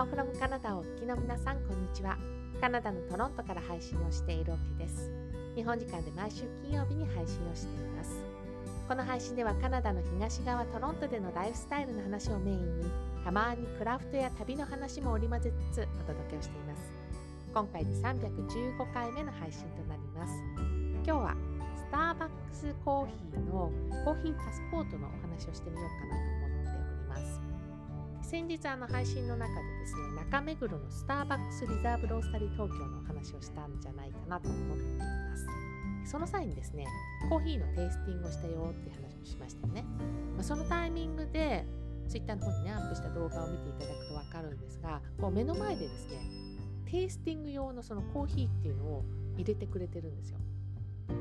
[0.00, 2.16] Ciao from カナダをお聞きの皆さん、こんにちは。
[2.58, 5.12] カナダのトロントから配信をしているオケです。
[5.54, 8.24] 日本時間で毎週金曜日に配信をしています。
[8.88, 12.90] この配信ではカナダの東側トロントでのライフスタイルの話をメインに、
[13.22, 16.92] たまにクラフトや旅の話も織り交ぜつつお届けをしています。
[17.52, 20.32] 今回で315回目の配信となります。
[21.04, 21.36] 今日は
[21.76, 23.70] スターバックスコーヒーの
[24.06, 26.39] コーヒーパスポートのお話をしてみようかなと思っております。
[28.30, 35.46] 先日あの配信の中でですね中目黒のスターバックスリザーブロースタリー東京のお話をしたんじゃないかなと思っています。
[36.12, 36.86] その際にですね
[37.28, 39.84] コーヒーのテイスティングをしたよって話をしましたよね、
[40.36, 41.66] まあ、そのタイミングで
[42.08, 46.20] Twitter の方にねアップした動画を見ていただくと分かるんですがこう目の前でですね
[46.88, 49.04] テイスティング用のそのコーヒーっていうのを
[49.36, 50.38] 入れてくれてるんですよ。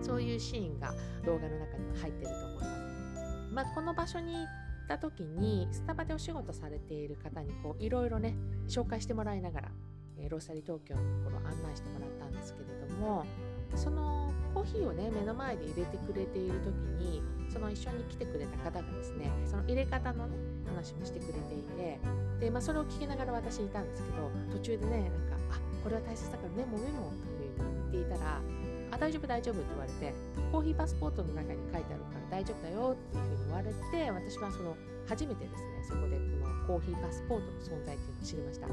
[0.00, 0.94] そういうシーンが
[1.26, 3.52] 動画の中には入ってると思います。
[3.52, 8.34] まあ、この場所にった時にスタバでお仕事されている方にこういろいろね
[8.68, 9.68] 紹介してもらいながら、
[10.18, 13.24] えー、ローサリー東京のところを案内してもらったんですけれども
[13.74, 16.74] そのコーヒーをね目の前で入れてくれている時
[17.04, 21.98] にその一緒に来てくれた方がですねその入れ方のね話もしてくれていて
[22.40, 28.40] で、まあ、それを聞きながら私いたんですけど途中でねなんか「あこれは大切だからメモメモ」というふうに言っていたら
[28.94, 30.14] あ大丈夫大丈夫って言われて
[30.52, 38.66] コーヒーパスポートの中に書いてあるから大丈夫だよっていうふうに言われて私はその初めてですねそこでこのコーヒーパスポートの存在っていうのを知りました。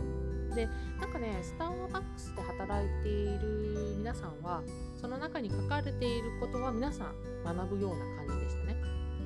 [0.56, 0.68] で
[1.00, 4.62] なんかねスターバックスで働いている皆さんは
[5.00, 8.76] その中に書かれていることは皆さん学ぶような感じでしたね。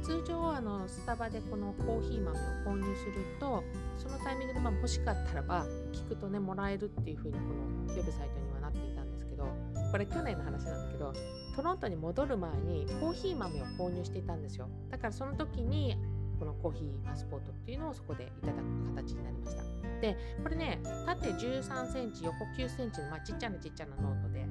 [0.01, 3.63] 通常あのスタバでこのコーヒー豆を購入すると
[3.97, 7.39] そのタイミングでま欲しかったらば聞くとねもらえるっていうふうにこ
[7.88, 9.47] のウェブサイトにはなっていたんですけど
[9.95, 11.13] これ去年の話なんだけど
[11.55, 14.67] トロントに戻る前にコーヒー豆を購入していたんですよ。
[14.89, 15.97] だからその時に
[16.38, 19.63] このコーヒーパスポートっていうのをそこでいただく形になりました。
[20.01, 24.45] でこれね縦13センチ横9センチの、まあ、ちっちゃなちっちゃなノートで。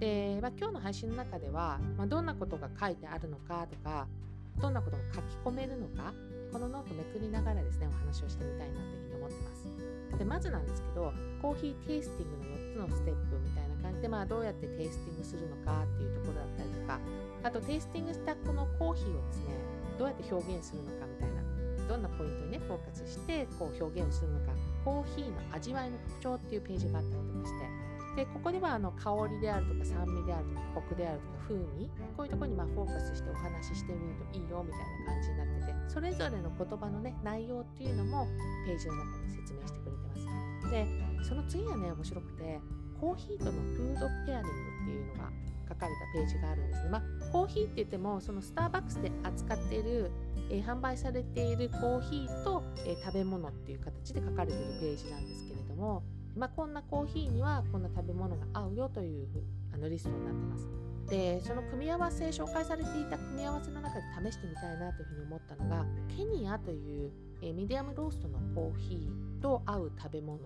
[0.00, 4.08] で、まあ、今日の配信の中では、まあ、どんなことが書いてあるのかとか
[4.60, 6.12] どんなことが書き込めるのか
[6.52, 9.97] このノートめくりながらですねお話をしてみたいなというふうに思ってます。
[10.18, 12.44] でまずなんですけどコーヒーテイスティングの
[12.84, 16.98] 4つのステップみたいな感じで、まあ、どうやってテイスティングするのかっていうところだったりとか
[17.44, 19.54] あとテイスティングしたこのコーヒーをですね
[19.98, 21.38] どうやって表現するのかみたいな
[21.88, 24.52] どんなポイントにねフォーカスしてこう表現をするのか
[24.84, 27.77] コーヒーの味わいの特徴っていうページがあったりとかして
[28.18, 38.26] でここではあの香りであるとか酸味であるとかコクであるとか風味こういうところにまフォーカスしてお話ししてみるといいよみたいな感じになっててそれぞれの言葉のね内容っていうのも
[38.66, 40.86] ページの中で説明してくれてますで
[41.22, 42.58] その次はね面白くて
[43.00, 45.30] コーヒーとのフードペアリングっていうのが
[45.68, 46.90] 書かれたページがあるんですね。
[46.90, 50.10] まあ、コーヒーって言ってもそのスターバックスで扱っている、
[50.50, 56.02] えー、販売されているコーヒーと、えー、食べ物っていう形で書かれているページなんですけれども、
[56.38, 59.26] まあ、こんなコーヒーにはこんな食べ物が合うよという
[59.74, 60.68] あのリストになってます。
[61.10, 67.10] でその組み合わせ紹介されていた組み合わせの中で試してみたいなというふうに思ったのがケニアという、
[67.42, 70.38] え、ミディアムローストのコーヒーと合う食べ物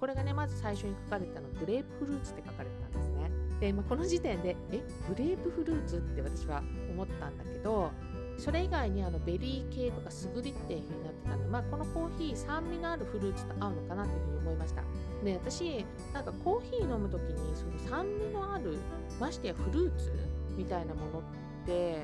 [0.00, 7.90] これがねまず最初に書かれたのグレープフルーツって書かれてたんですねで、まあ、この時点でえグレープフルーツって私は思ったんだけど
[8.38, 14.82] それ以外にあのベリー系とかすぐりっていう風になってたので、まあ、このコーヒー酸味のあるフルーツと合うのかなというふうに思いました。
[15.24, 15.84] で私
[16.14, 18.78] なんかコーヒー飲む時にその酸味のある
[19.18, 20.12] ましてやフルーツ
[20.56, 21.22] みたいなものっ
[21.66, 22.02] て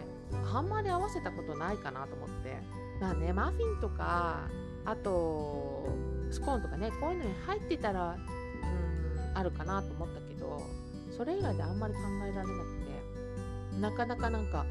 [0.52, 2.56] あんまり合わせたことないかなと思って。
[3.00, 4.48] まあねマフィンとか
[4.84, 5.88] あと
[6.30, 10.62] スコーンとかねこういうのに入ってたらうんあるかなと思ったけど
[11.10, 12.84] それ以外であんまり考えられなくて。
[13.80, 14.64] なかなかなんか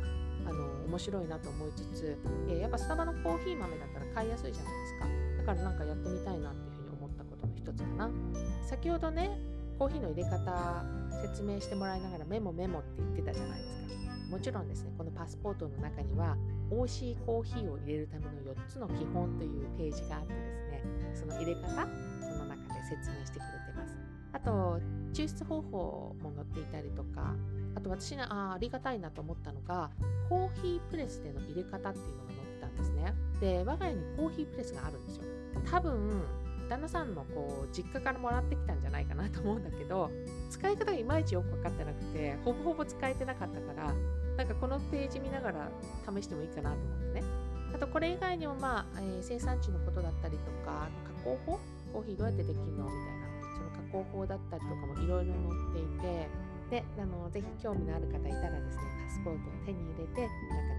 [0.45, 2.17] あの面白いなと思いつつ、
[2.49, 5.07] えー、やっぱスタバのコーヒー豆だったら買いやすいじゃないですか。
[5.37, 8.09] だからなんかやってみたいなっていうふうに思ったことの一つかな。
[8.67, 9.37] 先ほどね
[9.77, 10.85] コーヒーの入れ方
[11.21, 13.83] 説明してもらいながらメモメモって言ってたじゃないですか。
[14.29, 16.35] もちろんですねこのパスポートの中には
[16.71, 21.67] 美味しいコーヒーを入れるための4つの基本というページがあってですねその入れ方
[22.19, 23.72] その中で説明してくれて
[24.33, 24.79] あと
[25.13, 27.35] 抽出方法も載っていたりとか
[27.75, 29.91] あと私ねあありがたいなと思ったのが
[30.27, 33.13] コーヒープレスでの入れ方っていうのが載ってたんですね。
[33.39, 35.23] で我が家にコーヒープレスがあるんですよ。
[35.71, 36.23] 多分
[36.69, 40.09] 旦那さんのこう実家からもらってきたんじゃないかなと思うんだけど
[40.49, 43.93] 使い方がいまいちよく分かってなくてほぼほぼ使えてなかったから
[44.37, 45.69] なんかこのページ見ながら
[46.11, 47.23] 試してもいいかなと思ってね。
[47.75, 51.59] あとこれ以外にもまあ、えー、生産地のことだったりとか加工法？
[51.91, 52.65] コーヒーどうやってできるの？
[52.65, 53.32] みたいな。
[53.73, 56.29] 加工法だったりとかもいろいろ載っていて
[56.69, 60.72] であのぜひ興味のある方いたらですねパスポートを手に入れて中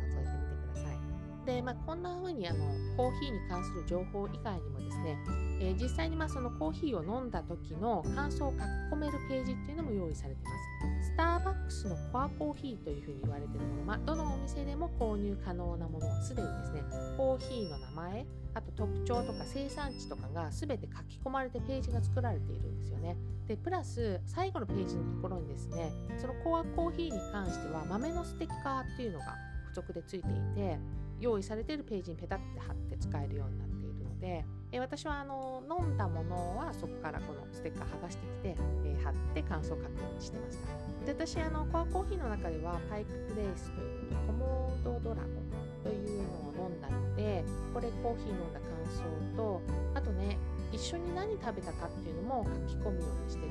[1.44, 2.64] で、まあ、こんな風にあの
[2.96, 5.18] コーヒーに関する情報以外にもですね、
[5.60, 8.62] えー、実際にまあそのコーヒーを飲んだ時の感想を書き
[8.92, 11.04] 込めるページっていうのも用意されています。
[11.04, 16.82] スターバックスのコアコーヒーというふうに言われているもの、まあ、どのお店でも購入可能なものはすでにですね、
[17.16, 23.16] コーヒーの名前、あと特徴とか生産地とかが全て書き込まれてページが作られているんですよね。
[23.46, 29.26] で、プラス最後のページのところにですね、そのコアコーヒーに関しては豆のステッカーっていうのが
[29.66, 30.78] 付属でついていて、
[31.24, 40.84] 用意されているページにペタッて貼って使えるようになっているので、え私はあの飲んだものはそこからこのステッカー剥がしてきて、え貼って感想を書くようにしてました。
[41.06, 46.22] で私あのコアコーヒーの中ではパイクプレイスというとコモードドラゴンという
[46.56, 49.60] のを飲んだのでこれコーヒー飲んだ感想と
[49.94, 50.38] あとね
[50.72, 53.48] 一緒に何食べたかっていうのも書き込むようにしてて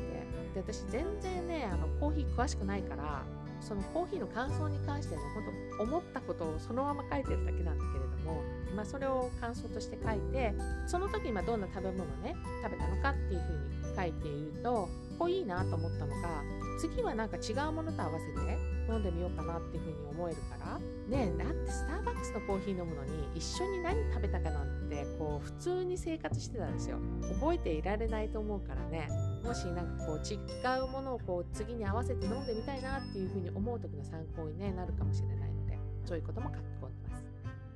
[0.55, 3.23] で私全然ねあのコーヒー詳しくないから
[3.63, 5.43] そのコーヒーの感想に関してね本
[5.77, 8.43] 当思ったことをそのまま書いてるだけなんだけれども、
[8.75, 10.53] まあ、それを感想として書いて
[10.87, 16.43] その時今どんな食べ物ね食べたのかっていうふうに書いているとこいいなと思ったのが
[16.79, 18.57] 次はなんか違うものと合わせて
[18.89, 20.79] 飲んでみようかなっていうふうに思えるから。
[21.07, 26.97] ねだってスターバックスのコーヒー飲むのに一緒に何食べたかなんてこう普通に生活してたんですよ。
[27.39, 29.09] 覚えていられないと思うからね。
[29.43, 30.37] もしなんかこう違
[30.79, 37.23] うものをこう次に合わせて飲んでみたいなっていうふうに思う時の参考に、ね、なるかもしれないのでそういうことも書き込んでます。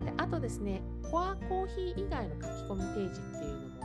[0.06, 0.82] であとですね
[1.12, 3.77] コアコーヒー以外の書き込みページっていうのも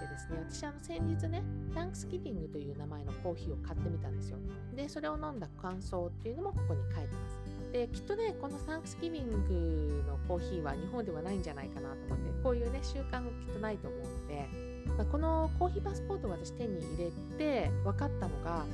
[0.00, 1.42] てですね私あの先日ね
[1.74, 4.38] Thanksgiving という名前のコーヒーを買ってみたんですよ。
[4.74, 7.40] でそれを飲んだ感想っていうのもここに書いてます。
[7.72, 14.48] できっとねこの Thanksgiving のコーヒーは日本ではないんじゃないかなと思ってこういうね習慣がきっとないと思うので、
[14.96, 18.64] まあ、このコーヒーパスポートを私手に入れて分かったのが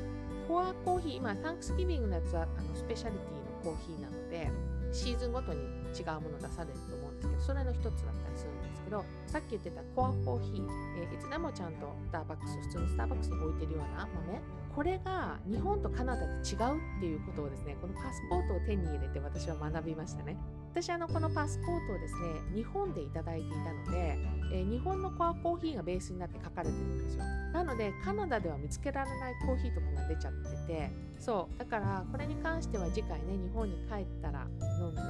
[0.49, 4.50] コアコーヒー今 Thanksgiving のやつはあのスペシャリティのコーヒーなので
[4.93, 8.56] シーズンごとに違うもの出されると思うんですけどそれの一つだったりする
[8.87, 10.67] けどさっき言ってたコアコーヒー、
[11.03, 14.41] えー、いつでもちゃんとスターバックス普通のスターバックスに置いてるような豆
[14.75, 20.37] これが日本とカナダで違うっていうことをですねこのパスポートを手に入れて私は学びましたね。
[20.71, 22.21] 私あのこのパスポートをですね
[22.55, 24.19] 日本でいただいていたので、
[24.53, 27.25] えー、日本のコアコーヒーがベースになって書かれてるんですよ。
[27.55, 34.47] なのでカナダでは見つけられないコーヒーとかが出ちゃっててそうだからこれに関しては次回ね日本に帰ったら
[34.79, 35.00] 飲んで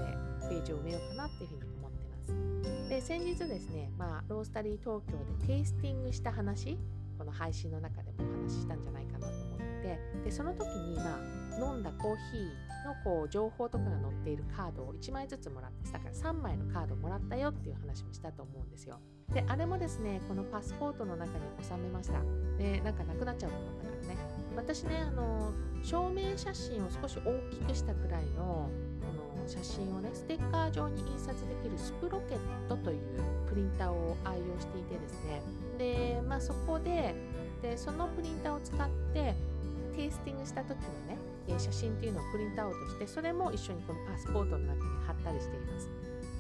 [0.49, 1.95] ページを埋めようかなっていうふうに思って
[2.88, 6.78] で先日ですね、まあ、ロースタリー東京でテイスティングした話
[7.19, 19.00] この配信の中でもお話ししたんじゃないかなと思ってでその時に、まあ、飲んだコーヒーのこう情報とかが載っているカードを1枚ずつもらってだから3枚のカードもらったよっていう話もしたと思うんですよ。
[19.32, 22.20] であれもですねこのパスポートの中に収めました。
[22.58, 24.17] でなんかなくなっちゃうと思ったからね。
[24.56, 25.52] 私ねあの
[25.82, 28.70] 証明写真を少し大きくしたくらいの
[29.46, 32.38] 写真をねステッカー状に印刷できるスプロケッ
[32.69, 32.98] トという
[33.48, 35.43] プリンターを愛用していてですね。
[35.78, 37.14] で、まあ、そこで
[37.62, 39.34] でそのプリンターを使って
[39.94, 40.76] テイスティングした時の
[41.06, 41.19] ね
[41.58, 45.88] 写真っていうのをプリントアウトしてそれも一緒にこのパスポートの中に貼ったりしています。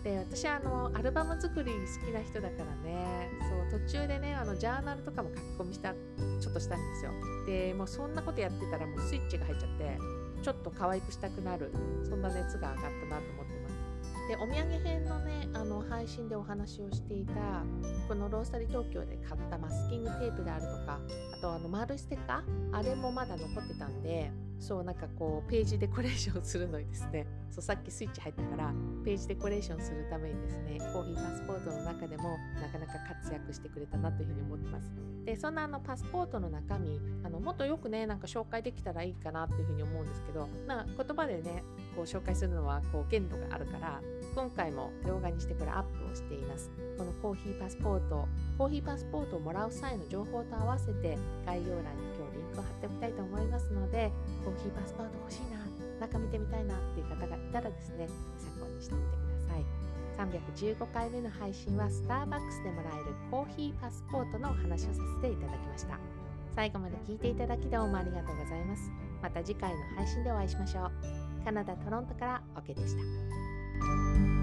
[0.04, 3.28] で私あのアルバム作り好きな人だからね
[3.72, 7.10] そう途中でねあのジャーナルとかも書き込みしたちょっとしたんですよ。
[7.46, 9.98] でもうそんなことやってたらもうスイッチが入っちゃって
[10.42, 11.72] ちょっと可愛くしたくなる。
[12.08, 13.65] そんな熱が上がったなと思ってます。
[14.28, 17.34] でお土産編のねあの配信でお話をしていた
[18.08, 20.98] このロースタリー東京で買ったマスキングテープであるとか
[21.38, 28.72] あとあの丸いステッカーあれもまだ残ってたんでそうなんかこうページデコレーションするのにですねそうさっきスイッチ入ったから
[29.04, 32.92] ページデコレーションするためにですねコーヒーパスポートの中でもなかなか
[33.22, 34.90] 活躍してくれたなというふうに思ってます。
[35.24, 41.64] でそんなあのパスポートの中身あのもっとよくねなんか紹介できたらいいかなというふうに思うんですけどまあ言葉でね
[41.96, 44.00] こう紹介するのはこう限度があるから
[44.34, 46.70] 今回も動画にしてこれアップをしています。
[46.98, 54.12] このコーヒーパスポートコーヒーパスポートをもらう際の情報と合わせて概要欄に今日リンクを貼っておきたいと思いますので
[54.44, 59.64] コーヒーパスポート欲しいな中見てみたいなっていう方がいたらですね参考にしてみてください。
[60.16, 65.98] 315回目の配信はスターバックスでもらえるコーヒーパスポートのお話をさせていただきました。
[66.54, 68.90] 最後まで聞いていただきどうもありがとうございます。
[69.22, 71.25] また次回の配信でお会いしましょう。
[71.46, 74.35] カナダ・トロントからオケでした。